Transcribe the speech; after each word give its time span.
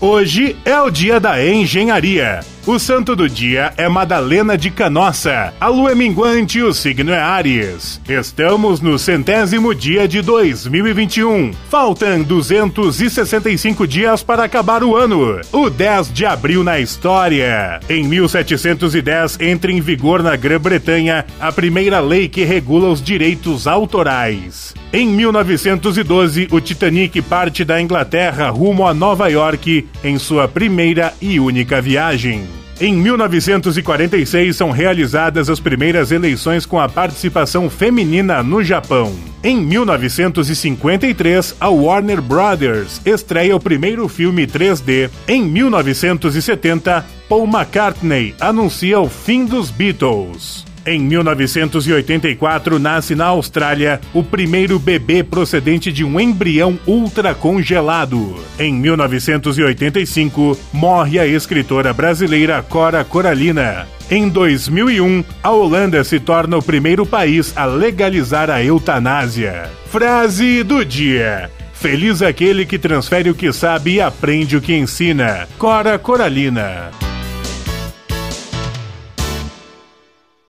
Hoje 0.00 0.56
é 0.64 0.80
o 0.80 0.90
dia 0.90 1.18
da 1.18 1.44
engenharia. 1.44 2.38
O 2.68 2.78
santo 2.78 3.16
do 3.16 3.30
dia 3.30 3.72
é 3.78 3.88
Madalena 3.88 4.54
de 4.54 4.70
Canossa. 4.70 5.54
A 5.58 5.68
lua 5.68 5.92
é 5.92 5.94
minguante 5.94 6.58
e 6.58 6.62
o 6.62 6.74
signo 6.74 7.10
é 7.10 7.18
Ares. 7.18 7.98
Estamos 8.06 8.82
no 8.82 8.98
centésimo 8.98 9.74
dia 9.74 10.06
de 10.06 10.20
2021. 10.20 11.54
Faltam 11.70 12.22
265 12.22 13.86
dias 13.86 14.22
para 14.22 14.44
acabar 14.44 14.84
o 14.84 14.94
ano. 14.94 15.40
O 15.50 15.70
10 15.70 16.12
de 16.12 16.26
abril 16.26 16.62
na 16.62 16.78
história. 16.78 17.80
Em 17.88 18.06
1710 18.06 19.40
entra 19.40 19.72
em 19.72 19.80
vigor 19.80 20.22
na 20.22 20.36
Grã-Bretanha 20.36 21.24
a 21.40 21.50
primeira 21.50 22.00
lei 22.00 22.28
que 22.28 22.44
regula 22.44 22.90
os 22.90 23.00
direitos 23.00 23.66
autorais. 23.66 24.74
Em 24.92 25.08
1912, 25.08 26.48
o 26.50 26.60
Titanic 26.60 27.22
parte 27.22 27.64
da 27.64 27.80
Inglaterra 27.80 28.50
rumo 28.50 28.86
a 28.86 28.92
Nova 28.92 29.28
York 29.28 29.88
em 30.04 30.18
sua 30.18 30.46
primeira 30.46 31.14
e 31.18 31.40
única 31.40 31.80
viagem. 31.80 32.57
Em 32.80 32.94
1946 32.94 34.54
são 34.54 34.70
realizadas 34.70 35.50
as 35.50 35.58
primeiras 35.58 36.12
eleições 36.12 36.64
com 36.64 36.78
a 36.78 36.88
participação 36.88 37.68
feminina 37.68 38.40
no 38.40 38.62
Japão. 38.62 39.12
Em 39.42 39.60
1953, 39.60 41.56
a 41.58 41.68
Warner 41.68 42.22
Brothers 42.22 43.00
estreia 43.04 43.56
o 43.56 43.60
primeiro 43.60 44.06
filme 44.06 44.46
3D. 44.46 45.10
Em 45.26 45.42
1970, 45.42 47.04
Paul 47.28 47.48
McCartney 47.48 48.36
anuncia 48.38 49.00
o 49.00 49.08
fim 49.08 49.44
dos 49.44 49.72
Beatles. 49.72 50.67
Em 50.88 50.98
1984, 51.00 52.78
nasce 52.78 53.14
na 53.14 53.26
Austrália 53.26 54.00
o 54.14 54.24
primeiro 54.24 54.78
bebê 54.78 55.22
procedente 55.22 55.92
de 55.92 56.02
um 56.02 56.18
embrião 56.18 56.78
ultracongelado. 56.86 58.42
Em 58.58 58.72
1985, 58.72 60.58
morre 60.72 61.18
a 61.18 61.26
escritora 61.26 61.92
brasileira 61.92 62.62
Cora 62.62 63.04
Coralina. 63.04 63.86
Em 64.10 64.30
2001, 64.30 65.22
a 65.42 65.50
Holanda 65.50 66.02
se 66.04 66.18
torna 66.18 66.56
o 66.56 66.62
primeiro 66.62 67.04
país 67.04 67.54
a 67.54 67.66
legalizar 67.66 68.48
a 68.48 68.64
eutanásia. 68.64 69.70
Frase 69.90 70.62
do 70.62 70.82
dia. 70.86 71.50
Feliz 71.74 72.22
aquele 72.22 72.64
que 72.64 72.78
transfere 72.78 73.28
o 73.28 73.34
que 73.34 73.52
sabe 73.52 73.96
e 73.96 74.00
aprende 74.00 74.56
o 74.56 74.60
que 74.62 74.74
ensina. 74.74 75.46
Cora 75.58 75.98
Coralina. 75.98 77.07